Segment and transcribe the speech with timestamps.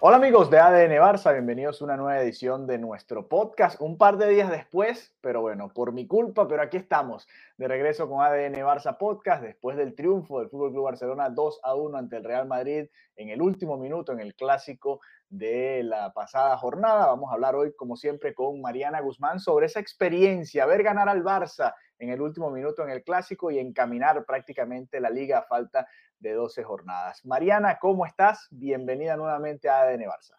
[0.00, 3.80] Hola amigos de ADN Barça, bienvenidos a una nueva edición de nuestro podcast.
[3.80, 7.26] Un par de días después, pero bueno, por mi culpa, pero aquí estamos
[7.56, 11.74] de regreso con ADN Barça Podcast después del triunfo del Fútbol Club Barcelona 2 a
[11.74, 16.56] 1 ante el Real Madrid en el último minuto en el clásico de la pasada
[16.58, 17.06] jornada.
[17.06, 21.24] Vamos a hablar hoy, como siempre, con Mariana Guzmán sobre esa experiencia, ver ganar al
[21.24, 25.88] Barça en el último minuto en el clásico y encaminar prácticamente la liga a falta
[26.20, 27.24] de 12 jornadas.
[27.24, 28.46] Mariana, ¿cómo estás?
[28.50, 30.34] Bienvenida nuevamente a ADN Barça.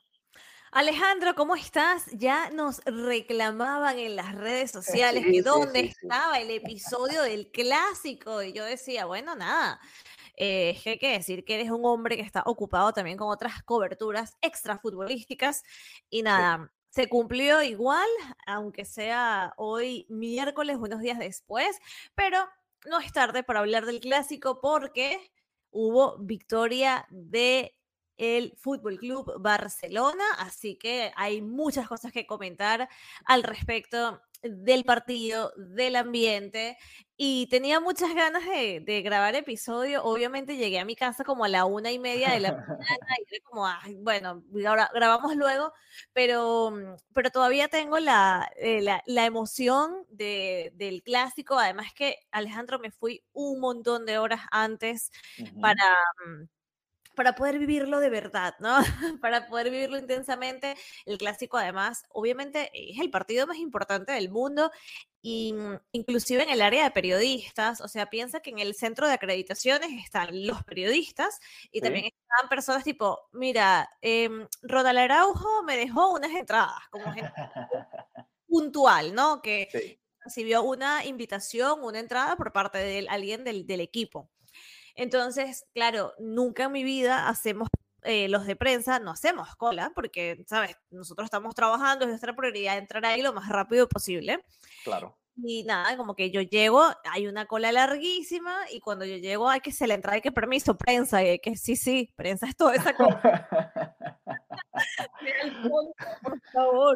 [0.71, 2.05] Alejandro, ¿cómo estás?
[2.11, 5.95] Ya nos reclamaban en las redes sociales Sí, que dónde sí, sí.
[6.03, 8.43] estaba el episodio del clásico.
[8.43, 9.79] Y yo decía, bueno, nada,
[10.35, 13.29] eh, es que hay que decir que eres un hombre que está ocupado también con
[13.29, 15.63] otras coberturas extrafutbolísticas.
[16.09, 18.07] Y nada, se cumplió igual,
[18.45, 21.79] aunque sea hoy miércoles, unos días después,
[22.15, 22.47] pero
[22.85, 25.31] no es tarde para hablar del clásico porque
[25.71, 27.75] hubo victoria de
[28.19, 32.87] el Fútbol Club Barcelona, así que hay muchas cosas que comentar
[33.25, 36.77] al respecto del partido, del ambiente,
[37.17, 40.03] y tenía muchas ganas de, de grabar episodio.
[40.05, 43.35] Obviamente llegué a mi casa como a la una y media de la mañana y
[43.35, 45.73] era como, "Ay, bueno, ahora grabamos luego,
[46.13, 51.57] pero, mm, pero todavía tengo la, eh, la, la emoción de, del clásico.
[51.59, 55.11] Además que, Alejandro, me fui un montón de horas antes
[55.61, 55.83] para,
[56.27, 56.43] mm,
[57.19, 58.77] para poder vivirlo de verdad, ¿no?
[59.21, 60.77] Para poder vivirlo intensamente.
[61.05, 64.71] El clásico, además, obviamente es el partido más importante del mundo
[65.21, 69.05] y mm, inclusive en el área de periodistas, o sea, piensa que en el centro
[69.05, 71.41] de acreditaciones están los periodistas
[71.73, 72.13] y también Sí.
[72.21, 77.33] están personas tipo, mira, em, Ronald Araujo me dejó unas entradas, como gente
[78.47, 79.41] puntual, ¿no?
[79.41, 79.99] Que Sí.
[80.23, 84.29] recibió una invitación, una entrada por parte de alguien del, del equipo.
[84.99, 87.69] Entonces, claro, nunca en mi vida hacemos,
[88.03, 90.75] eh, los de prensa, no hacemos cola, porque, ¿sabes?
[90.89, 94.43] Nosotros estamos trabajando, es nuestra prioridad entrar ahí lo más rápido posible.
[94.83, 95.17] Claro.
[95.37, 99.61] Y nada, como que yo llego, hay una cola larguísima, y cuando yo llego hay
[99.61, 102.57] que se le entra, hay que permiso, prensa, y hay que sí, sí, prensa es
[102.57, 103.47] toda esa cosa.
[106.23, 106.95] Por favor.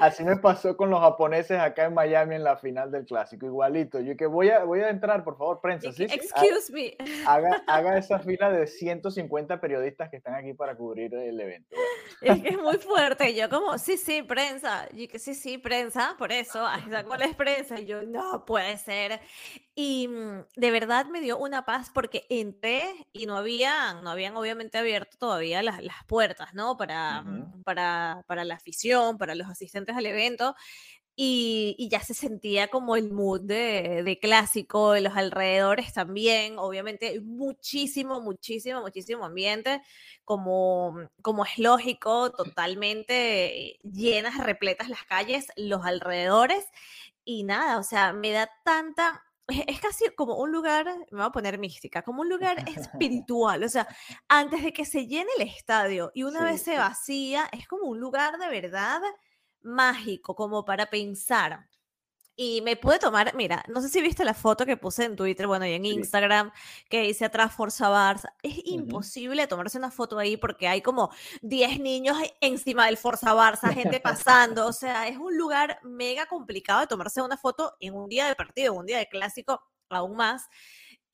[0.00, 4.00] Así me pasó con los japoneses acá en Miami en la final del clásico, igualito.
[4.00, 5.92] Yo que voy a, voy a entrar, por favor, prensa.
[5.92, 6.96] Sí, Excuse me.
[7.26, 11.76] haga, haga esa fila de 150 periodistas que están aquí para cubrir el evento.
[12.20, 13.34] Es que es muy fuerte.
[13.34, 14.88] Yo como, sí, sí, prensa.
[14.92, 16.14] Y que sí, sí, prensa.
[16.18, 17.80] Por eso, "Ay, ¿esa ¿cuál es prensa?
[17.80, 19.20] Y yo, no puede ser.
[19.74, 24.36] Y mm, de verdad me dio una paz porque entré y no habían, no habían
[24.36, 26.76] obviamente abierto todavía las, las puertas, ¿no?
[26.76, 27.30] Para, Ujú.
[27.30, 30.54] mm, para, para la afición, para los asistentes al evento.
[31.14, 36.58] Y, y ya se sentía como el mood de, de clásico, de los alrededores también,
[36.58, 39.82] obviamente muchísimo, muchísimo, muchísimo ambiente,
[40.24, 46.64] como, como es lógico, totalmente llenas, repletas las calles, los alrededores,
[47.24, 49.22] y nada, o sea, me da tanta,
[49.66, 53.68] es casi como un lugar, me voy a poner mística, como un lugar espiritual, o
[53.68, 53.86] sea,
[54.28, 58.00] antes de que se llene el estadio y una vez se vacía, es como un
[58.00, 59.00] lugar de verdad
[59.62, 61.68] mágico, como para pensar.
[62.44, 65.46] Y me pude tomar, mira, no sé si viste la foto que puse en Twitter,
[65.46, 65.90] bueno, y en Sí.
[65.90, 66.50] Instagram,
[66.88, 68.32] que dice atrás Forza Barça.
[68.42, 71.10] Es imposible tomarse una foto ahí porque hay como
[71.42, 74.66] 10 niños encima del Forza Barça, gente pasando.
[74.66, 78.34] O sea, es un lugar mega complicado de tomarse una foto en un día de
[78.34, 80.48] partido, en un día de clásico, aún más.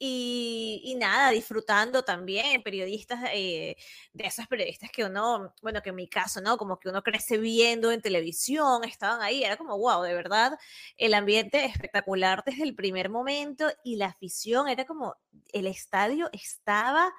[0.01, 3.77] Y, y nada, disfrutando también, periodistas, eh,
[4.13, 6.57] de esos periodistas que uno, bueno, que en mi caso, ¿no?
[6.57, 10.57] Como que uno crece viendo en televisión, estaban ahí, era como, wow, de verdad,
[10.97, 15.17] el ambiente espectacular desde el primer momento y la afición era como,
[15.53, 17.13] el estadio estaba,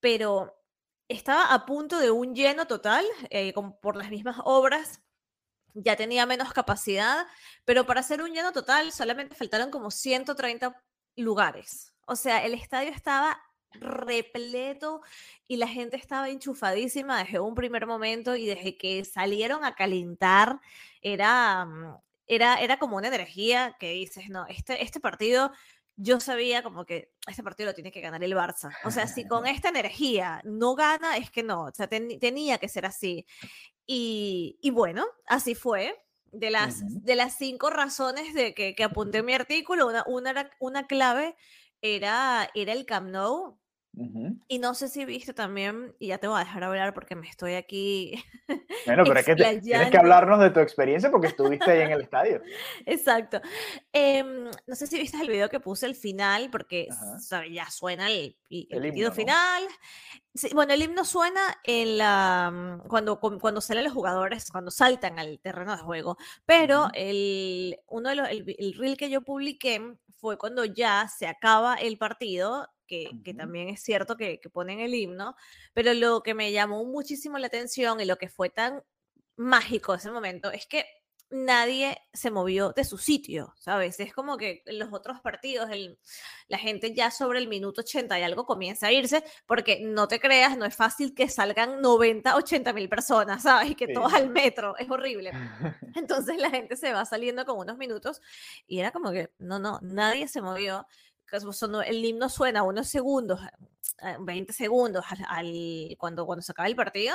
[0.00, 0.54] pero
[1.08, 5.00] estaba a punto de un lleno total, eh, como por las mismas obras,
[5.74, 7.26] ya tenía menos capacidad,
[7.64, 10.82] pero para hacer un lleno total solamente faltaron como 130
[11.16, 11.92] lugares.
[12.08, 13.40] O sea, el estadio estaba
[13.72, 15.02] repleto
[15.46, 20.60] y la gente estaba enchufadísima desde un primer momento y desde que salieron a calentar
[21.02, 21.96] era, mm,
[22.26, 25.52] era, era como una energía que dices, no, este, este partido
[26.00, 28.70] yo sabía como que este partido lo tiene que ganar el Barça.
[28.84, 32.68] O sea, si con esta energía no gana, es que no, o sea, tenía que
[32.68, 33.26] ser así.
[33.84, 35.94] Y, y, bueno, así fue.
[36.30, 40.50] De las, de las cinco razones de que, que apunté en mi artículo, una, una,
[40.60, 41.34] una clave
[41.82, 43.58] era, era el Camp Nou,
[44.48, 47.28] y no sé si viste también, y ya te voy a dejar hablar porque me
[47.28, 48.22] estoy aquí.
[48.86, 52.00] Bueno, pero es que tienes que hablarnos de tu experiencia porque estuviste ahí en el
[52.00, 52.40] estadio.
[52.86, 53.40] Exacto.
[53.92, 56.88] Em, no sé si viste el video que puse al final, porque
[57.50, 59.64] ya suena el, el, final.
[60.54, 65.38] bueno, el himno suena en la, mm, cuando, cuando salen los jugadores, cuando saltan al
[65.40, 66.16] terreno de juego,
[66.46, 71.26] pero el, uno de los, el, el reel que yo publiqué fue cuando ya se
[71.26, 75.36] acaba el partido que, también es cierto que, que, ponen el himno,
[75.74, 78.82] pero lo que me llamó muchísimo la atención y lo que fue tan
[79.36, 80.84] mágico ese momento es que
[81.30, 84.00] nadie se movió de su sitio, ¿sabes?
[84.00, 85.68] Es como que en los otros partidos
[86.48, 90.20] la gente ya sobre el minuto 80 y algo comienza a irse, porque no te
[90.20, 93.72] creas, no es fácil que salgan 90, 80 mil personas, ¿sabes?
[93.72, 95.32] Y que todos al metro, es horrible.
[95.94, 98.22] Entonces la gente se va saliendo con unos minutos
[98.66, 100.86] y era como que, no, no, nadie se movió
[101.86, 103.40] el himno suena unos segundos,
[104.20, 107.14] 20 eh, segundos al, cuando, cuando se acaba el partido,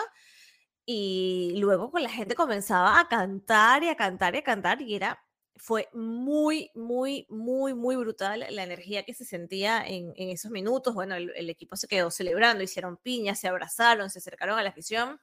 [0.85, 4.95] y luego con la gente comenzaba a cantar y a cantar y a cantar, y
[4.95, 5.23] era,
[5.55, 10.93] fue muy, muy, muy, muy brutal la energía que se sentía en, en esos minutos.
[10.93, 14.69] Bueno, el, el, equipo se quedó celebrando, hicieron piñas, se abrazaron, se acercaron a la
[14.69, 15.19] afición.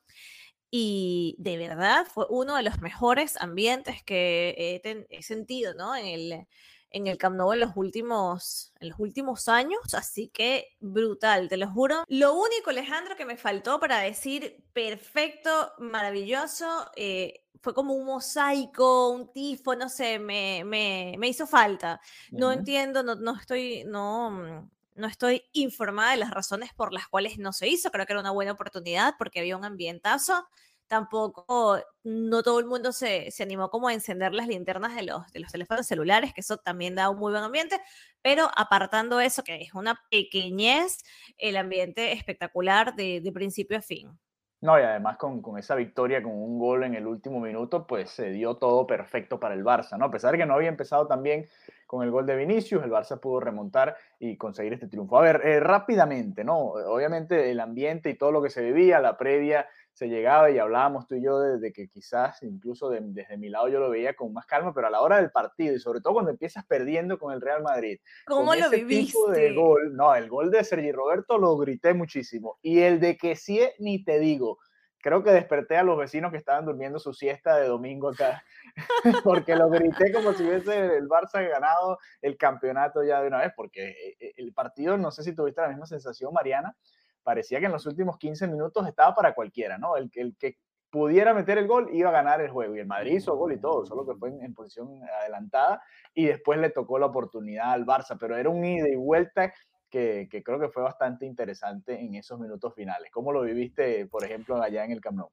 [0.71, 5.97] Y de verdad fue uno de los mejores ambientes que he, he sentido, ¿no?
[5.97, 6.47] En el,
[6.91, 11.57] en el Camp Nou en los últimos, en los últimos años, así que brutal, te
[11.57, 12.05] lo juro.
[12.09, 19.11] Lo único, Alejandro, que me faltó para decir perfecto, maravilloso, eh, fue como un mosaico,
[19.11, 22.01] un tifo, no sé, me, me, me hizo falta.
[22.31, 27.07] No entiendo, no, no estoy, no, mm, no estoy informada de las razones por las
[27.09, 27.91] cuales no se hizo.
[27.91, 30.49] Creo que era una buena oportunidad porque había un ambientazo
[30.91, 35.33] tampoco, no todo el mundo se, se, animó como a encender las linternas de los,
[35.33, 37.81] de los teléfonos celulares, que eso también da un muy buen ambiente,
[38.21, 40.99] pero apartando eso, que es una pequeñez,
[41.39, 44.19] el ambiente espectacular de, de principio a fin.
[44.63, 48.11] No, y además con, con, esa victoria, con un gol en el último minuto, pues
[48.11, 50.07] se dio todo perfecto para el Barça, ¿no?
[50.07, 51.49] A pesar de que no había empezado tan bien
[51.87, 55.17] con el gol de Vinicius, el Barça pudo remontar y conseguir este triunfo.
[55.19, 56.59] A ver, eh, rápidamente, ¿no?
[56.59, 59.67] Obviamente el ambiente y todo lo que se vivía, la previa
[60.01, 63.81] se llegaba y hablábamos tú y yo de, que quizás incluso desde mi lado yo
[63.81, 66.31] lo veía con más calma, pero a la hora del partido y sobre todo cuando
[66.31, 68.01] empiezas perdiendo con el Real Madrid.
[68.25, 69.19] ¿Cómo lo viviste?
[69.31, 73.37] de gol, no, el gol de Sergi Roberto lo grité muchísimo y el de que
[73.37, 74.59] sí ni te digo.
[75.03, 78.43] Creo que desperté a los vecinos que estaban durmiendo su siesta de domingo acá,
[79.23, 83.53] porque lo grité como si hubiese el Barça ganado el campeonato ya de una vez,
[83.55, 86.75] porque eh, eh, el partido, no sé si tuviste la misma sensación, Mariana,
[87.23, 89.97] parecía que en los últimos 15 minutos estaba para cualquiera, ¿no?
[89.97, 90.59] El, el que
[90.91, 92.77] pudiera meter el gol iba a ganar el juego.
[92.77, 95.83] Y el Madrid hizo gol y todo, solo que fue en, posición adelantada
[96.15, 99.53] y después le tocó la oportunidad al Barça, pero era un ida y vuelta
[99.89, 103.11] que, que, creo que fue bastante interesante en esos minutos finales.
[103.13, 105.31] ¿Cómo lo viviste, por ejemplo, allá en el Camp Nou?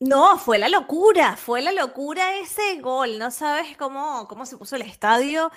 [0.00, 3.18] No, fue la locura, fue la locura ese gol.
[3.18, 5.52] No sabes cómo, cómo se puso el estadio.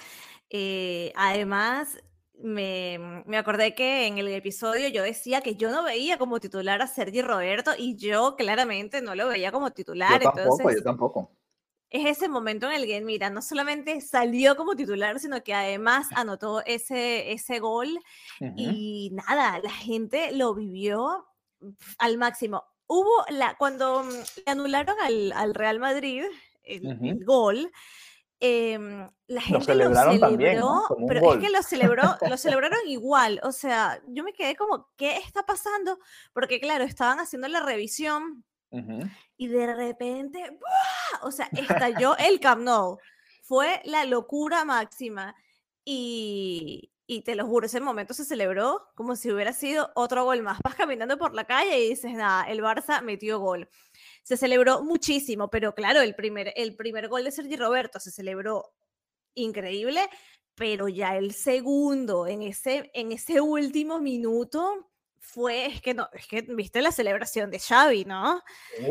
[0.51, 1.98] Eh, además,
[2.42, 6.82] me, me, acordé que en el episodio yo decía que yo no veía como titular
[6.82, 10.22] a Sergi Roberto y yo claramente no lo veía como titular.
[10.22, 11.32] Yo tampoco, yo tampoco.
[11.89, 16.08] Es ese momento en el que, mira, no solamente salió como titular, sino que además
[16.15, 18.00] anotó ese, ese gol
[18.58, 21.25] y nada, la gente lo vivió
[22.00, 22.63] al máximo.
[22.88, 24.10] Hubo la, cuando mm,
[24.46, 26.24] le anularon al, al Real Madrid
[26.63, 27.72] el gol,
[28.47, 30.61] Em, la gente lo celebraron también,
[31.07, 33.39] pero es que lo, celebró, lo celebraron igual.
[33.41, 35.97] O sea, yo me quedé como, ¿qué está pasando?
[36.31, 38.43] Porque claro, estaban haciendo la revisión
[39.37, 40.59] y de repente,
[41.21, 42.99] o sea, estalló el Camp Nou.
[43.41, 45.35] Fue la locura máxima.
[45.87, 50.43] Y, y te lo juro, ese momento se celebró como si hubiera sido otro gol
[50.43, 50.59] más.
[50.63, 53.69] Vas caminando por la calle y dices, nada, el Barça metió gol
[54.25, 58.74] se celebró muchísimo, pero claro, el primer, el primer gol de Sergi Roberto se celebró
[59.36, 60.10] increíble,
[60.55, 64.89] pero ya el segundo, en ese, en ese último minuto,
[65.25, 68.41] fue, es que no, es que viste la celebración de Xavi, ¿no?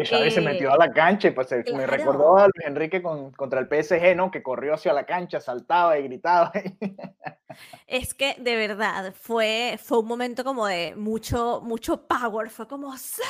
[0.05, 3.61] Xavi se metió a la cancha y pues me recordó a Luis Enrique con, contra
[3.61, 4.31] el PSG, ¿no?
[4.31, 6.53] Que corrió hacia la cancha, saltaba y gritaba.
[7.87, 12.97] Es que de verdad fue, fue un momento como de mucho, mucho power, fue como
[12.97, 13.23] ¡Sí!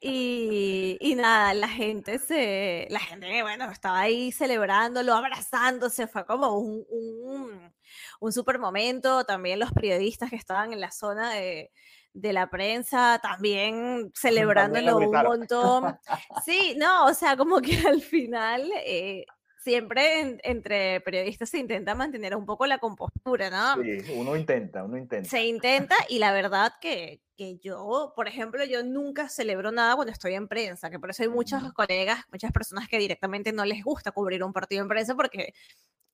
[0.00, 6.58] Y, y nada, la gente se, la gente, bueno, estaba ahí celebrándolo, abrazándose, fue como
[6.58, 7.72] un, un,
[8.20, 9.24] un super momento.
[9.24, 11.70] También los periodistas que estaban en la zona de,
[12.16, 15.98] de la prensa también celebrándolo un montón.
[16.44, 19.26] Sí, no, o sea, como que al final eh,
[19.58, 23.82] siempre entre periodistas se intenta mantener un poco la compostura, ¿no?
[23.82, 25.28] Sí, uno intenta, uno intenta.
[25.28, 30.12] Se intenta y la verdad que, que yo, por ejemplo, yo nunca celebro nada cuando
[30.12, 33.82] estoy en prensa, que por eso hay muchos colegas, muchas personas que directamente no les
[33.82, 35.52] gusta cubrir un partido en prensa porque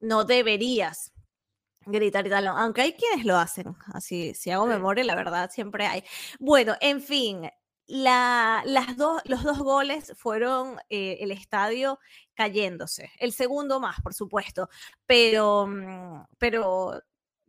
[0.00, 1.12] no deberías
[1.86, 5.86] gritar y tal, aunque hay quienes lo hacen, así, si hago memoria, la verdad, siempre
[5.86, 6.04] hay.
[6.38, 7.48] Bueno, en fin,
[7.86, 11.98] la, las dos, los dos goles fueron eh, el estadio
[12.34, 13.10] cayéndose.
[13.18, 14.68] El segundo más, por supuesto.
[15.06, 17.02] Pero, mm, pero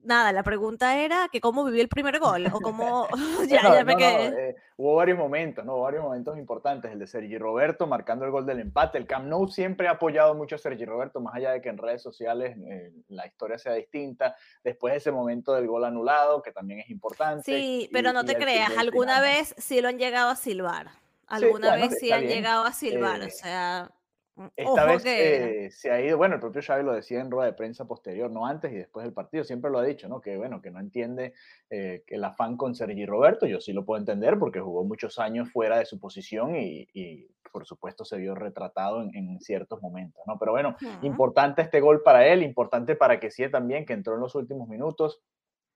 [0.04, 3.08] nada, la pregunta era que cómo vivió el primer gol o cómo
[3.50, 4.50] ya, ya me quedé.
[4.50, 5.80] Eh, hubo varios momentos, ¿no?
[5.80, 6.92] Varios momentos importantes.
[6.92, 8.98] El de Sergi Roberto marcando el gol del empate.
[8.98, 11.78] El Camp Nou siempre ha apoyado mucho a Sergi Roberto, más allá de que en
[11.78, 14.36] redes sociales eh, la historia sea distinta.
[14.64, 17.44] Después de ese momento del gol anulado, que también es importante.
[17.44, 20.88] Sí, pero no te creas, alguna vez sí lo han llegado a silbar.
[21.28, 23.92] Alguna vez sí han llegado a silbar, o eh, sea
[24.36, 27.46] Mm, esta vez eh, se ha ido, bueno, el propio Xavi lo decía en rueda
[27.46, 30.22] de prensa posterior, no antes y después del partido, siempre lo ha dicho, ¿no?
[30.22, 31.34] Que bueno, que no entiende
[31.70, 35.52] eh, el afán con Sergi Roberto, yo sí lo puedo entender porque jugó muchos años
[35.52, 36.88] fuera de su posición y,
[37.52, 40.40] por supuesto se vio retratado en, ciertos momentos, ¿no?
[40.40, 44.22] Pero bueno, importante este gol para él, importante para que sí también, que entró en
[44.22, 45.22] los últimos minutos,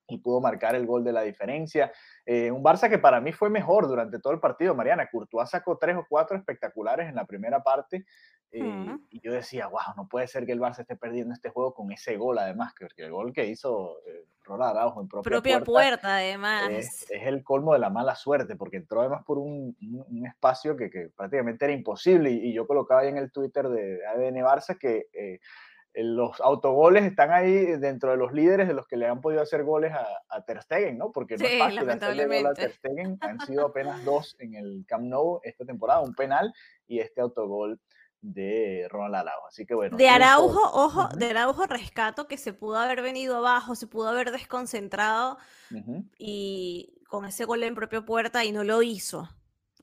[0.07, 1.91] y pudo marcar el gol de la diferencia.
[2.25, 5.09] Eh, un Barça que para mí fue mejor durante todo el partido, Mariana.
[5.09, 8.05] Courtois sacó tres o cuatro espectaculares en la primera parte
[8.51, 11.73] eh, y yo decía, wow, no puede ser que el Barça esté perdiendo este juego
[11.73, 15.59] con ese gol, además, que el gol que hizo eh, Ronald Araujo en propia, propia
[15.61, 16.69] puerta, además.
[16.69, 20.89] Es, el colmo de la mala suerte, porque entró además por un, un, espacio que,
[20.89, 22.31] que, prácticamente era imposible.
[22.31, 25.39] Y, yo colocaba ahí en el Twitter de ADN Barça que eh,
[25.93, 29.63] los autogoles están ahí dentro de los líderes de los que le han podido hacer
[29.63, 31.11] goles a, a Ter Stegen, ¿no?
[31.11, 33.17] Porque no es fácil hacerle gol a Ter Stegen.
[33.21, 36.53] Han sido apenas dos en el Camp Nou esta temporada, un penal
[36.87, 37.79] y este autogol
[38.21, 39.47] de Ronald Araujo.
[39.47, 39.97] Así que bueno.
[39.97, 44.31] De Araujo, ojo, de Araujo rescato que se pudo haber venido abajo, se pudo haber
[44.31, 45.37] desconcentrado
[46.17, 49.29] y con ese gol en propia puerta y no lo hizo.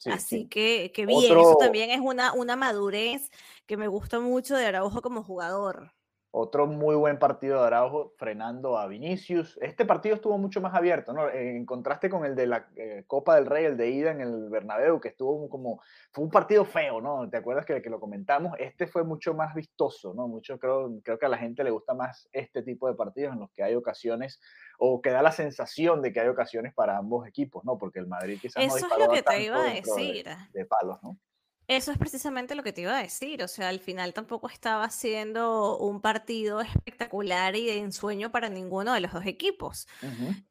[0.06, 3.30] Así que, que bien, eso también es una, una madurez
[3.66, 5.92] que me gusta mucho de Araujo como jugador.
[6.36, 9.56] Otro muy buen partido de Araujo frenando a Vinicius.
[9.62, 11.30] Este partido estuvo mucho más abierto, ¿no?
[11.30, 14.48] En contraste con el de la eh, Copa del Rey, el de ida en el
[14.50, 17.30] Bernabéu, que estuvo como, fue un partido feo, ¿no?
[17.30, 18.54] ¿Te acuerdas que, que lo comentamos?
[18.58, 20.26] Este fue mucho más vistoso, ¿no?
[20.26, 23.38] Mucho, creo, creo que a la gente le gusta más este tipo de partidos en
[23.38, 24.40] los que hay ocasiones
[24.80, 27.78] o que da la sensación de que hay ocasiones para ambos equipos, ¿no?
[27.78, 30.26] Porque el Madrid quizás Eso no es lo que te iba a decir.
[30.52, 31.16] de palos, ¿no?
[31.66, 34.88] Eso es precisamente lo que te iba a decir, o sea, al final tampoco estaba
[34.90, 39.86] siendo un partido espectacular y de ensueño para ninguno de los dos equipos.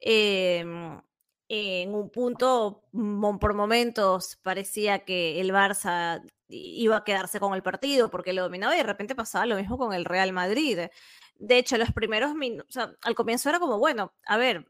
[0.00, 1.00] Em,
[1.48, 2.82] en un punto,
[3.40, 8.74] por momentos, parecía que el Barça iba a quedarse con el partido porque lo dominaba
[8.74, 10.78] y de repente pasaba lo mismo con el Real Madrid.
[11.36, 14.66] De hecho, los primeros minutos, al comienzo era como, bueno, a ver,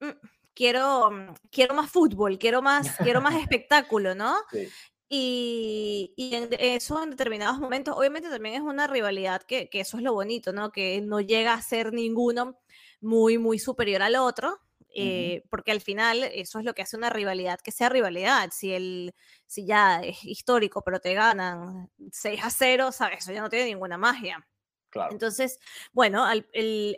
[0.00, 0.10] mm,
[0.54, 4.36] quiero, mm, quiero más fútbol, quiero más, quiero más espectáculo, ¿no?
[4.50, 4.68] Sí.
[5.14, 10.14] Y, en eso en determinados momentos, obviamente también es una rivalidad que, eso es lo
[10.14, 10.72] bonito, ¿no?
[10.72, 12.58] Que no llega a ser ninguno
[13.02, 14.58] muy, muy superior al otro,
[14.94, 18.48] eh, porque al final eso es lo que hace una rivalidad, que sea rivalidad.
[18.52, 19.14] Si, el,
[19.46, 23.18] si ya es histórico, pero te ganan 6 a 0, ¿sabes?
[23.18, 24.48] Eso ya no tiene ninguna magia.
[24.88, 25.12] Claro.
[25.12, 25.58] Entonces,
[25.92, 26.46] bueno, el,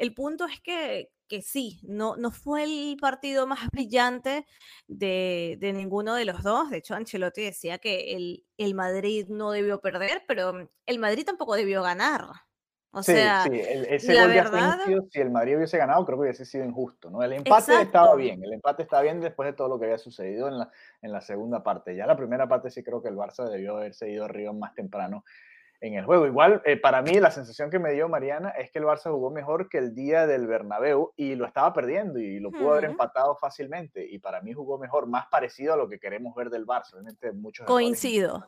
[0.00, 4.46] el, punto es que, que sí, no, no fue el partido más brillante
[4.86, 6.70] de, de, ninguno de los dos.
[6.70, 11.54] De hecho, Ancelotti decía que el, el, Madrid no debió perder, pero el Madrid tampoco
[11.54, 12.26] debió ganar.
[12.96, 14.86] O sea, sí, ese gol verdad...
[14.86, 17.24] de si el Madrid hubiese ganado, creo que hubiese sido injusto, ¿no?
[17.24, 20.46] El empate estaba bien, el empate estaba bien después de todo lo que había sucedido
[20.46, 20.70] en la,
[21.02, 21.96] en la segunda parte.
[21.96, 25.24] Ya la primera parte sí creo que el Barça debió haberse ido arriba más temprano
[25.86, 26.26] en el juego.
[26.26, 29.30] Igual, eh, para mí, la sensación que me dio Mariana es que el Barça jugó
[29.30, 33.36] mejor que el día del Bernabéu y lo estaba perdiendo y lo pudo haber empatado
[33.36, 34.06] fácilmente.
[34.08, 36.94] Y para mí jugó mejor, más parecido a lo que queremos ver del Barça.
[36.94, 38.46] Obviamente, muchos Coincido.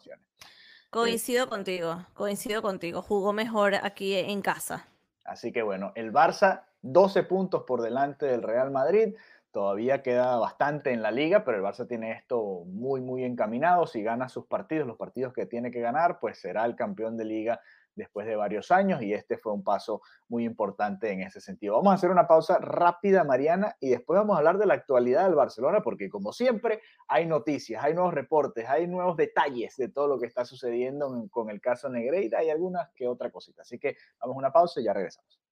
[0.88, 3.02] Coincido contigo, coincido contigo.
[3.02, 4.88] Jugó mejor aquí en casa.
[5.22, 9.14] Así que bueno, el Barça 12 puntos por delante del Real Madrid
[9.56, 13.86] todavía queda bastante en la liga, pero el Barça tiene esto muy, muy encaminado.
[13.86, 17.24] Si gana sus partidos, los partidos que tiene que ganar, pues será el campeón de
[17.24, 17.58] liga
[17.94, 21.76] después de varios años y este fue un paso muy importante en ese sentido.
[21.76, 25.24] Vamos a hacer una pausa rápida, Mariana, y después vamos a hablar de la actualidad
[25.24, 30.06] del Barcelona, porque como siempre hay noticias, hay nuevos reportes, hay nuevos detalles de todo
[30.06, 33.62] lo que está sucediendo con el caso Negreira y algunas que otra cosita.
[33.62, 35.45] Así que vamos a una pausa y ya regresamos.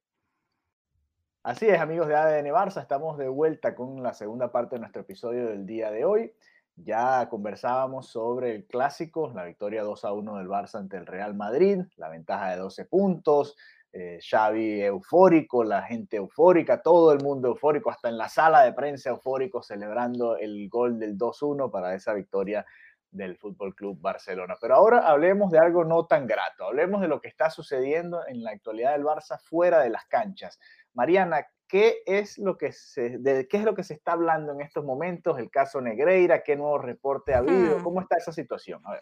[1.44, 5.02] Así es, amigos de ADN Barça, estamos de vuelta con la segunda parte de nuestro
[5.02, 6.32] episodio del día de hoy.
[6.74, 11.34] Ya conversábamos sobre el clásico, la victoria 2 a 1 del Barça ante el Real
[11.34, 13.58] Madrid, la ventaja de 12 puntos,
[13.92, 18.72] eh, Xavi eufórico, la gente eufórica, todo el mundo eufórico, hasta en la sala de
[18.72, 22.64] prensa eufórico celebrando el gol del 2-1 para esa victoria
[23.10, 24.56] del Fútbol Club Barcelona.
[24.60, 28.42] Pero ahora hablemos de algo no tan grato, hablemos de lo que está sucediendo en
[28.42, 30.58] la actualidad del Barça fuera de las canchas.
[30.94, 34.60] Mariana, ¿qué es lo que se, de qué es lo que se está hablando en
[34.60, 35.38] estos momentos?
[35.38, 37.82] El caso Negreira, ¿qué nuevo reporte ha habido?
[37.82, 38.80] ¿Cómo está esa situación?
[38.84, 39.00] A ver.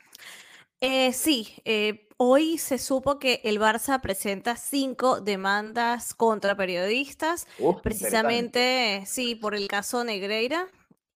[0.81, 7.47] Eh, sí, eh, hoy se supo que el Barça presenta cinco demandas contra periodistas,
[7.85, 10.67] precisamente, sí, por el caso Negreira,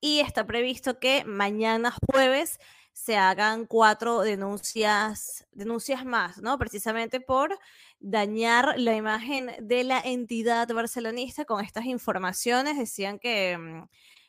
[0.01, 2.61] y está previsto que mañana jueves
[2.97, 6.57] se hagan cuatro denuncias, denuncias más, ¿no?
[6.57, 7.59] Precisamente por
[8.01, 12.79] dañar la imagen de la entidad barcelonista con estas informaciones.
[12.79, 13.83] Decían que, mm,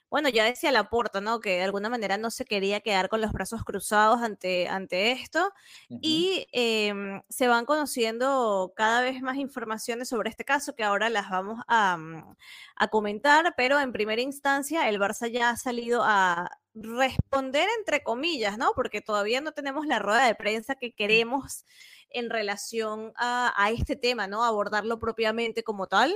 [0.09, 1.39] bueno, ya decía la Laporta, ¿no?
[1.39, 5.51] Que de alguna manera no se quería quedar con los brazos cruzados ante, ante esto.
[5.89, 11.29] Y em, se van conociendo cada vez más informaciones sobre este caso que ahora las
[11.29, 12.35] vamos a, mm,
[12.75, 18.57] a comentar, pero en primera instancia el Barça ya ha salido a responder entre comillas,
[18.57, 18.71] ¿no?
[18.75, 21.65] Porque todavía no tenemos la rueda de prensa que queremos
[22.09, 24.43] en relación a, este tema, ¿no?
[24.43, 26.15] Abordarlo propiamente como tal.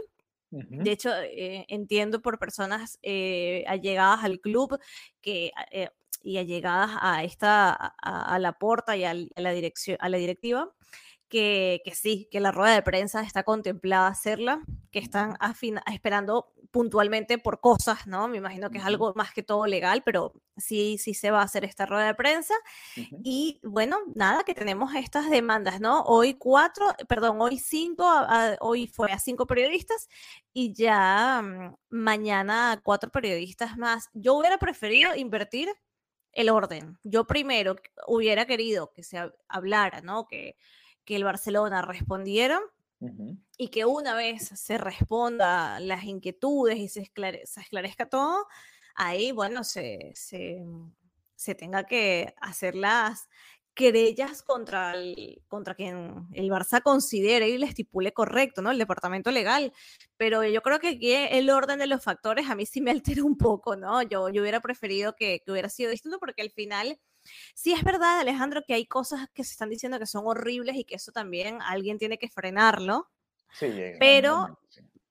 [0.52, 4.78] De hecho, eh, entiendo por personas eh, allegadas al club
[5.22, 5.90] que, eh,
[6.24, 10.70] y allegadas a esta, a, la porta y a, la dirección, a la directiva,
[11.32, 14.62] que, que, sí, que la rueda de prensa está contemplada hacerla,
[14.92, 15.38] que están
[15.92, 18.28] esperando puntualmente por cosas, ¿no?
[18.28, 21.46] Me imagino que es algo más que todo legal, pero sí, sí se va a
[21.46, 22.54] hacer esta rueda de prensa.
[23.24, 26.02] Y bueno, nada, que tenemos estas demandas, ¿no?
[26.04, 28.06] Hoy cuatro, perdón, hoy cinco,
[28.60, 30.10] hoy fue a cinco periodistas
[30.54, 34.10] y ya mm, mañana cuatro periodistas más.
[34.14, 35.70] Yo hubiera preferido invertir
[36.34, 36.98] el orden.
[37.04, 37.76] Yo primero
[38.08, 39.18] hubiera querido que se
[39.48, 40.28] hablara, ¿no?
[40.28, 40.56] Que,
[41.12, 42.62] que el Barcelona respondiera
[43.58, 48.48] y que una vez se responda las inquietudes y se, esclarezca todo,
[48.96, 53.28] ahí, bueno, se, se, tenga que hacer las
[53.74, 58.72] querellas contra, el, contra quien el Barça considere y le estipule correcto, ¿no?
[58.72, 59.74] El departamento legal.
[60.16, 63.26] Pero yo creo que aquí el orden de los factores a mí sí me altera
[63.26, 64.02] un poco, ¿no?
[64.02, 66.98] Yo, yo hubiera preferido que, que hubiera sido distinto porque al final
[67.54, 70.84] Sí es verdad, Alejandro, que hay cosas que se están diciendo que son horribles y
[70.84, 73.10] que eso también alguien tiene que frenarlo.
[73.54, 74.58] Sí, pero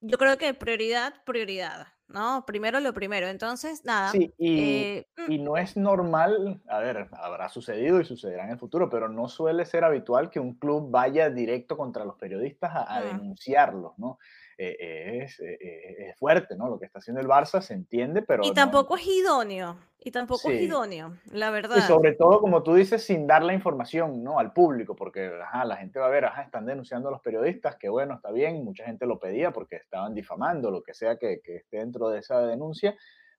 [0.01, 2.45] yo creo que prioridad, prioridad, ¿no?
[2.47, 3.29] Primero lo primero.
[3.29, 4.11] Entonces, nada.
[4.11, 5.33] Sí, y, eh, mm.
[5.33, 9.29] y, no es normal, a ver, habrá sucedido y sucederá en el futuro, pero no
[9.29, 14.19] suele ser habitual que un club vaya directo contra los periodistas a, denunciarlos, ¿no?
[14.63, 16.69] Eh, es, es, fuerte, ¿no?
[16.69, 18.45] Lo que está haciendo el Barça se entiende, pero...
[18.45, 19.79] Y tampoco es idóneo.
[19.99, 21.79] Y tampoco es idóneo, la verdad.
[21.79, 24.39] Y sobre todo, como tú dices, sin dar la información ¿no?
[24.39, 27.77] al público, porque ajá, la gente va a ver, ajá, están denunciando a los periodistas,
[27.77, 31.41] que bueno, está bien, mucha gente lo pedía porque estaban difamando, lo que sea que,
[31.43, 32.95] que esté dentro de esa denuncia,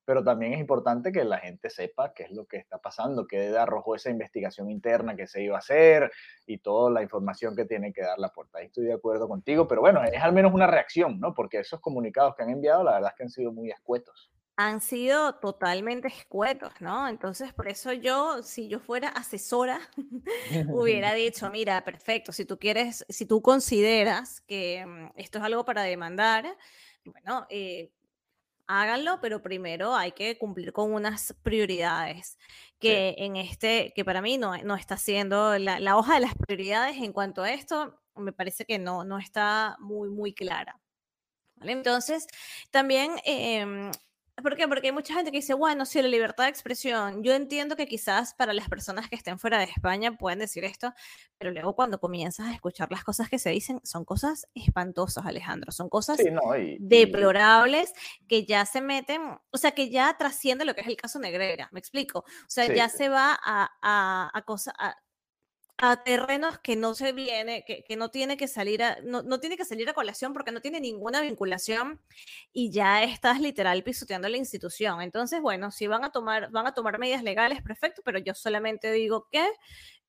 [0.06, 3.58] pero también es importante que la gente sepa qué es lo que está pasando, qué
[3.58, 6.12] arrojó esa investigación interna que se iba a hacer
[6.46, 8.60] y toda la información que tiene que dar la puerta.
[8.60, 11.34] Ahí estoy de acuerdo contigo, pero bueno, es al menos una reacción, ¿no?
[11.34, 14.82] Porque esos comunicados que han enviado, la verdad es que han sido muy escuetos han
[14.82, 17.08] sido totalmente escuetos, ¿no?
[17.08, 19.80] Entonces, por eso yo, si yo fuera asesora,
[20.70, 25.66] hubiera dicho, mira, perfecto, si tú quieres, si tú consideras que mm, esto es algo
[25.66, 26.58] para demandar,
[27.06, 27.92] bueno, eh,
[28.72, 32.38] háganlo, pero primero hay que cumplir con unas prioridades
[32.80, 36.98] que en este, que para mí no, no está siendo la, hoja de las prioridades
[36.98, 40.80] en cuanto a esto, me parece que no, no está muy, muy clara.
[41.62, 42.26] Entonces,
[42.72, 43.92] también em,
[44.42, 44.68] ¿Por qué?
[44.68, 47.24] Porque hay mucha gente que dice, bueno, sí, la libertad de expresión.
[47.24, 50.94] Yo entiendo que quizás para las personas que estén fuera de España pueden decir esto,
[51.38, 55.72] pero luego cuando comienzas a escuchar las cosas que se dicen, son cosas espantosas, Alejandro.
[55.72, 56.18] Son cosas
[56.80, 57.94] deplorables
[58.28, 61.70] que ya se meten, o sea, que ya trasciende lo que es el caso Negrera.
[61.72, 62.20] ¿Me explico?
[62.20, 64.74] O sea, ya se va a, a, a cosas
[65.82, 69.40] a terrenos que no se viene, que, que no tiene que salir a, no, no,
[69.40, 72.00] tiene que salir a colación porque no tiene ninguna vinculación
[72.54, 75.02] y ya estás literal pisoteando la institución.
[75.02, 78.92] Entonces, bueno, si van a tomar, van a tomar medidas legales, perfecto, pero yo solamente
[78.92, 79.44] digo que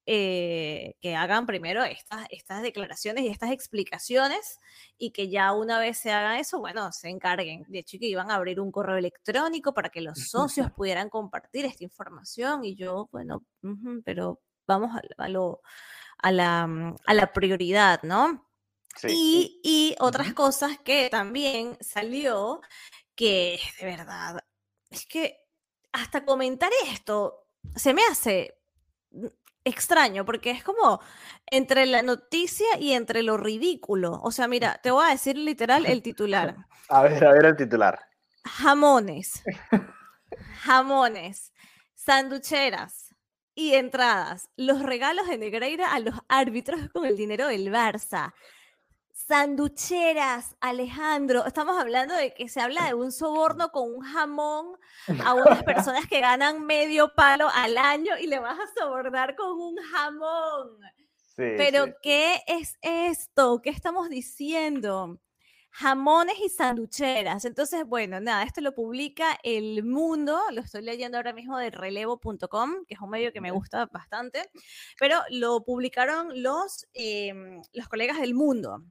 [0.05, 4.59] eh, que hagan primero estas, estas declaraciones y estas explicaciones
[4.99, 7.65] y que ya una vez se haga eso, bueno, se encarguen.
[7.69, 11.65] De hecho, que iban a abrir un correo electrónico para que los socios pudieran compartir
[11.65, 13.45] esta información y yo, bueno,
[14.05, 15.63] pero vamos a, lo,
[16.19, 18.49] a, la, mm, a la prioridad, ¿no?
[19.09, 22.61] Y, y otras cosas que también salió
[23.15, 24.45] que de verdad,
[24.91, 25.39] es que
[25.93, 27.47] hasta comentar esto
[27.77, 28.55] se me hace
[29.11, 29.27] mm,
[29.65, 31.01] extraño, porque es como
[31.47, 34.21] entre la noticia y entre lo ridículo.
[34.23, 36.57] O sea, mira, te voy a decir literal el titular.
[36.89, 37.99] A ver, a ver el titular.
[38.45, 39.43] Jamones,
[40.61, 41.55] jamones,
[41.95, 43.12] sanducheras
[43.55, 44.49] y entradas.
[44.57, 48.33] Los regalos de Negreira a los árbitros con el dinero del Barça.
[49.13, 51.47] Sanducheras, Alejandro.
[51.47, 54.77] Estamos hablando de que se habla de un soborno con un jamón
[55.25, 59.61] a unas personas que ganan medio palo al año y le vas a sobornar con
[59.61, 60.79] un jamón.
[61.37, 63.61] Pero, ¿qué es esto?
[63.63, 65.19] ¿Qué estamos diciendo?
[65.73, 67.47] Jamones y sanducheras.
[67.47, 72.85] Entonces, bueno, nada, esto lo publica El Mundo, lo estoy leyendo ahora mismo de relevo.com,
[72.87, 74.51] que es un medio que me gusta bastante,
[74.99, 78.83] pero lo publicaron los, em, los colegas del Mundo.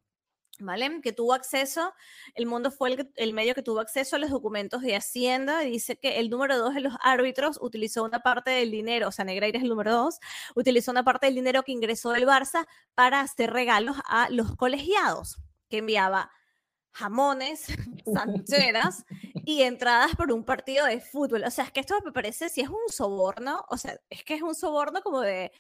[0.60, 1.02] ¿vale?
[1.02, 1.94] Que tuvo acceso,
[2.36, 5.98] el mundo fue el, medio que tuvo acceso a los documentos de Hacienda, y dice
[5.98, 9.58] que el número dos de los árbitros utilizó una parte del dinero, o sea, Negreira
[9.58, 10.20] es el número dos,
[10.56, 15.38] utilizó una parte del dinero que ingresó del Barça para hacer regalos a los colegiados,
[15.70, 16.32] que enviaba
[16.92, 17.66] jamones,
[18.14, 19.06] sancheras
[19.46, 21.44] y entradas por un partido de fútbol.
[21.44, 24.36] O sea, es que esto me parece, si es un soborno, o sea, es que
[24.36, 25.52] es un soborno como de,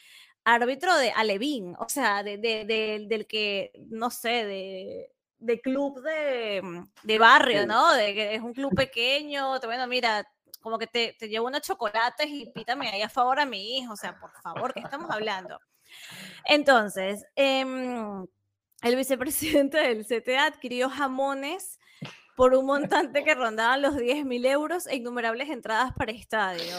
[0.43, 6.91] árbitro de Alevín, o sea, de, del que, no sé, de, de club de, mm,
[7.03, 7.93] de barrio, ¿no?
[7.93, 10.27] De que es un club pequeño, bueno, mira,
[10.61, 13.93] como que te, te llevo unos chocolates y pítame ahí a favor a mi hijo,
[13.93, 15.59] o sea, por favor, ¿qué estamos hablando?
[16.45, 18.25] Entonces, em,
[18.81, 21.79] el vicepresidente del CTA adquirió jamones
[22.35, 26.75] por un montante que rondaba los 10 mil euros e innumerables entradas para estadio.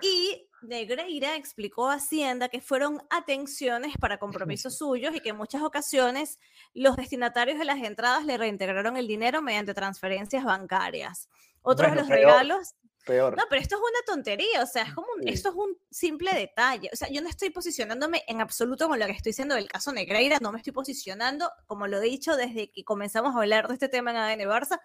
[0.00, 5.62] Y Negreira explicó a Hacienda que fueron atenciones para compromisos suyos y que en muchas
[5.62, 6.38] ocasiones
[6.74, 11.28] los destinatarios de las entradas le reintegraron el dinero mediante transferencias bancarias.
[11.62, 12.74] Otros de los regalos.
[13.08, 13.36] Peor.
[13.38, 16.90] No, pero esto es una tontería, o sea, es como esto es un simple detalle.
[16.92, 19.92] O sea, yo no estoy posicionándome en absoluto con lo que estoy diciendo del caso
[19.92, 23.74] Negreira, no me estoy posicionando, como lo he dicho desde que comenzamos a hablar de
[23.74, 24.78] este tema en ADN Barça,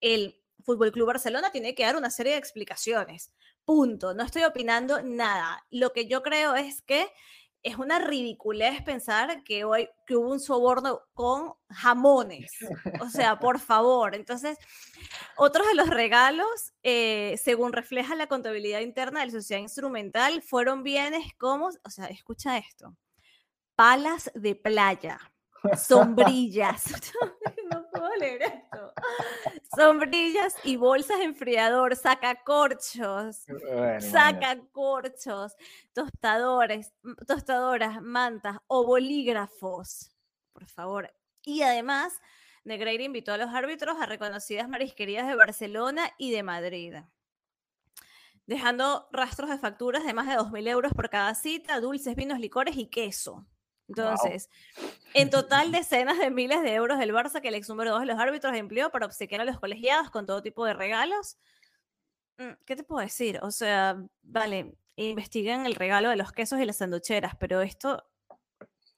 [0.00, 3.32] el Fútbol Club Barcelona tiene que dar una serie de explicaciones.
[3.66, 4.14] Punto.
[4.14, 5.66] No estoy opinando nada.
[5.70, 7.12] Lo que yo creo es que
[7.66, 12.52] es una ridiculez pensar que, hoy, que hubo un soborno con jamones.
[13.02, 14.14] O sea, por favor.
[14.14, 14.56] Entonces,
[15.36, 20.84] otros de los regalos, eh, según refleja la contabilidad interna de la sociedad instrumental, fueron
[20.84, 22.96] bienes como, o sea, escucha esto,
[23.74, 25.18] palas de playa,
[25.76, 26.84] sombrillas.
[27.70, 28.92] no puedo leer esto.
[29.76, 33.44] Sombrillas y bolsas de enfriador, sacacorchos,
[34.00, 35.56] sacacorchos,
[35.92, 36.92] tostadores,
[37.26, 40.10] tostadoras, mantas o bolígrafos.
[40.52, 41.12] Por favor.
[41.42, 42.20] Y además,
[42.64, 46.94] Negreira invitó a los árbitros a reconocidas marisquerías de Barcelona y de Madrid
[48.46, 52.76] dejando rastros de facturas de más de 2.000 euros por cada cita, dulces, vinos, licores
[52.76, 53.44] y queso.
[53.88, 54.50] Entonces,
[55.14, 58.06] en total, decenas de miles de euros del Barça que el ex número dos de
[58.06, 61.38] los árbitros empleó para obsequiar a los colegiados con todo tipo de regalos.
[62.38, 63.38] Mm, ¿Qué te puedo decir?
[63.42, 68.04] O sea, vale, investiguen el regalo de los quesos y las sanducheras, pero esto,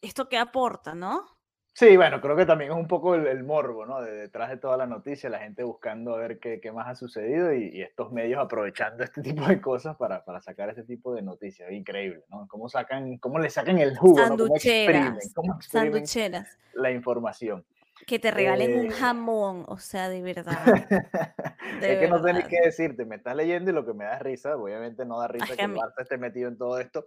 [0.01, 1.38] ¿esto qué aporta, no?
[1.79, 4.03] Sí, bueno, creo que también es un poco el, morbo, ¿no?
[4.03, 6.97] De detrás de toda la noticia, la gente buscando a ver qué, qué más ha
[6.97, 11.23] sucedido y, estos medios aprovechando este tipo de cosas para, para, sacar este tipo de
[11.23, 11.71] noticias.
[11.71, 12.49] Increíble, ¿no?
[12.49, 14.37] Cómo, sacan, cómo le sacan el jugo, ¿no?
[14.37, 16.05] ¿Cómo exprimen, cómo exprimen
[16.73, 17.65] la información.
[18.09, 20.59] Que te regalen un eh, jamón, o sea, de verdad.
[21.81, 24.19] es que no sé ni qué decirte, me estás leyendo y lo que me da
[24.19, 27.05] risa, obviamente no da risa que el Barça esté metido en todo esto,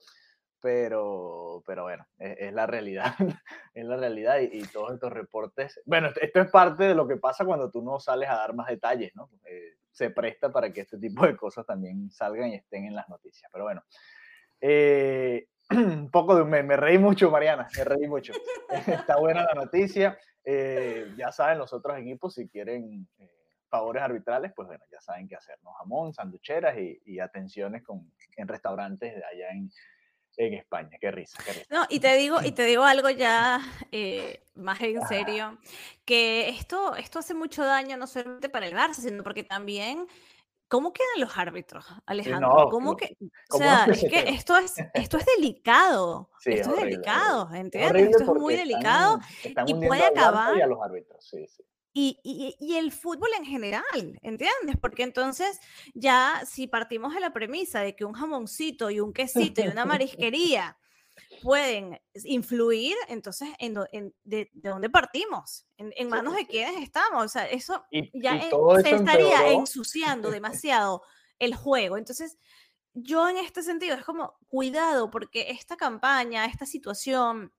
[0.61, 3.15] pero, pero bueno, e, es, la realidad,
[3.73, 7.45] es la realidad y, todos estos reportes, bueno, esto es parte de lo que pasa
[7.45, 9.29] cuando tú no sales a dar más detalles, ¿no?
[9.45, 13.09] Eh, se presta para que este tipo de cosas también salgan y estén en las
[13.09, 13.83] noticias, pero bueno.
[14.61, 18.33] Eh, un poco de, me, me, reí mucho, Mariana, me reí mucho.
[18.87, 20.17] Está buena la noticia.
[20.43, 23.07] Eh, ya saben los otros equipos si quieren
[23.69, 25.71] favores arbitrales, pues bueno, ya saben qué hacer, ¿no?
[25.73, 29.71] Jamón, sanducheras y, y atenciones con, en restaurantes allá en,
[30.47, 30.97] en España.
[30.99, 31.65] Qué risa, qué risa.
[31.69, 35.57] No, y te digo, y te digo algo ya eh, más en serio,
[36.05, 40.07] que esto, esto hace mucho daño no solamente para el Barça, sino porque también
[40.71, 42.69] ¿Cómo quedan los árbitros, Alejandro?
[42.71, 43.17] ¿Cómo que,
[43.49, 46.29] o sea, es que esto es, esto es delicado.
[46.45, 48.03] esto es, delicado, ¿entiendes?
[48.03, 49.19] Esto es muy delicado
[49.65, 50.55] y puede acabar.
[50.57, 51.25] Y, a los árbitros.
[51.25, 51.61] Sí, sí.
[51.93, 53.83] Y, y, y, el fútbol en general,
[54.21, 54.77] ¿entiendes?
[54.79, 55.59] Porque entonces
[55.93, 59.85] ya si partimos de la premisa de que un jamoncito y un quesito y una
[59.85, 60.77] marisquería
[61.41, 63.75] pueden influir, entonces, en,
[64.23, 65.65] de, dónde partimos?
[65.77, 67.25] ¿En, manos de quiénes estamos?
[67.25, 68.39] O sea, eso ya
[68.81, 71.03] se estaría ensuciando demasiado
[71.39, 71.97] el juego.
[71.97, 72.37] Entonces,
[72.93, 77.53] yo en este sentido es como, cuidado, porque esta campaña, esta situación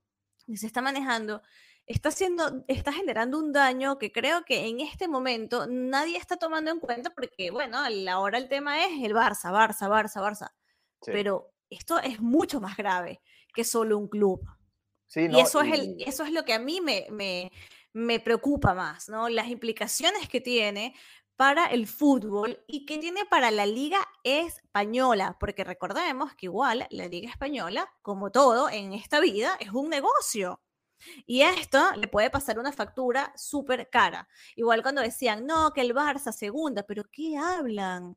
[0.46, 1.42] que se está manejando,
[1.86, 6.70] está, haciendo, está generando un daño que creo que en este momento nadie está tomando
[6.70, 7.78] en cuenta porque, bueno,
[8.10, 10.50] ahora el tema es el Barça, Barça, Barça, Barça.
[11.04, 13.20] Pero esto es mucho más grave
[13.54, 14.40] que solo un club.
[15.14, 17.50] y eso, Es el, eso es lo que a mí me, me,
[17.92, 19.28] me preocupa más, ¿no?
[19.28, 20.94] Las implicaciones que tiene
[21.36, 27.08] para el fútbol y que tiene para la liga española, porque recordemos que igual la
[27.08, 30.60] liga española, como todo en esta vida, es un negocio.
[31.26, 34.28] Y esto le puede pasar una factura súper cara.
[34.56, 38.16] Igual cuando decían, no, que el Barça segunda, pero ¿qué hablan?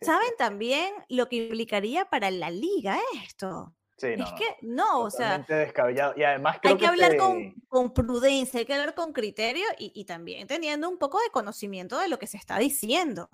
[0.00, 3.74] ¿Saben también lo que implicaría para la liga esto?
[4.08, 5.38] es que no, o sea.
[5.38, 6.14] descabellado.
[6.16, 10.88] Y además hay que, hablar con, prudencia, hay que hablar con criterio y, también teniendo
[10.88, 13.28] un poco de conocimiento de lo que se está diciendo.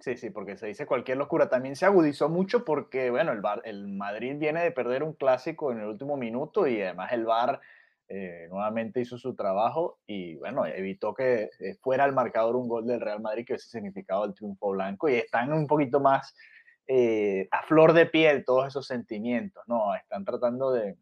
[0.00, 1.48] Sí, sí, porque se dice cualquier locura.
[1.48, 5.70] También se agudizó mucho porque, bueno, el, Bar, el Madrid viene de perder un clásico
[5.70, 7.60] en el último minuto y además el VAR
[8.08, 12.86] eh, nuevamente hizo su trabajo y, bueno, evitó que eh, fuera el marcador un gol
[12.86, 16.34] del Real Madrid que hubiese significado el triunfo blanco y están un poquito más
[16.86, 19.94] eh, a flor de piel todos esos sentimientos, ¿no?
[19.94, 20.96] Están tratando de,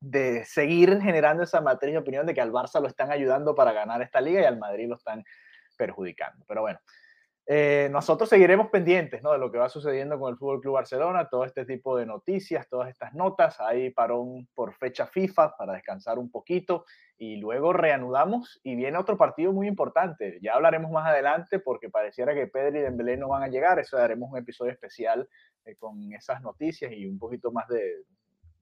[0.00, 3.72] de seguir generando esa matriz de opinión de que al Barça lo están ayudando para
[3.72, 5.22] ganar esta liga y al Madrid lo están
[5.76, 6.44] perjudicando.
[6.48, 6.80] Pero bueno,
[7.46, 9.32] eh, nosotros seguiremos pendientes ¿no?
[9.32, 12.66] de lo que va sucediendo con el Fútbol Club Barcelona, todo este tipo de noticias,
[12.68, 13.60] todas estas notas.
[13.60, 16.86] Hay parón por fecha FIFA para descansar un poquito
[17.18, 20.38] y luego reanudamos y viene otro partido muy importante.
[20.40, 23.78] Ya hablaremos más adelante porque pareciera que Pedro y Dembélé no van a llegar.
[23.78, 25.28] Eso haremos un episodio especial
[25.66, 28.04] eh, con esas noticias y un poquito más de,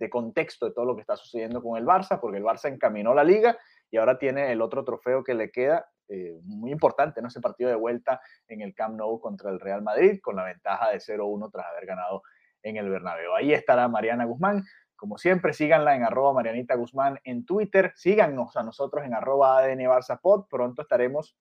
[0.01, 3.15] de contexto de todo lo que está sucediendo con el Barça, porque el Barça encaminó
[3.15, 3.57] la liga
[3.93, 7.29] y ahora tiene el otro trofeo que le queda, eh, muy importante, ¿no?
[7.29, 10.91] Ese partido de vuelta en el Camp Nou contra el Real Madrid, con la ventaja
[10.91, 12.23] de 0-1 tras haber ganado
[12.63, 13.35] en el Bernabéu.
[13.35, 14.63] Ahí estará Mariana Guzmán.
[14.95, 17.93] Como siempre, síganla en arroba Marianita Guzmán en Twitter.
[17.97, 20.47] Síganos a nosotros en arroba ADN Barça Pod.
[20.51, 21.35] Pronto estaremos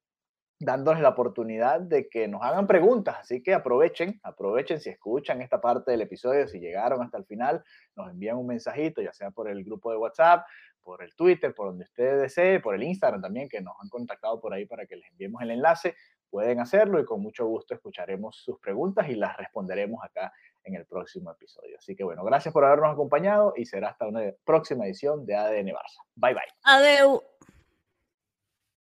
[0.62, 3.18] dándoles la oportunidad de que nos hagan preguntas.
[3.20, 7.64] Así que aprovechen, aprovechen si escuchan esta parte del episodio, si llegaron hasta el final,
[7.96, 10.46] nos envían un mensajito, ya sea por el grupo de WhatsApp,
[10.84, 14.40] por el Twitter, por donde usted desee, por el Instagram también, que nos han contactado
[14.40, 15.96] por ahí para que les enviemos el enlace.
[16.30, 20.32] Pueden hacerlo y con mucho gusto escucharemos sus preguntas y las responderemos acá
[20.64, 21.78] en el próximo episodio.
[21.78, 25.68] Así que bueno, gracias por habernos acompañado y será hasta una próxima edición de ADN
[25.68, 26.02] Barça.
[26.16, 26.44] Bye bye.
[26.64, 27.22] Adeu.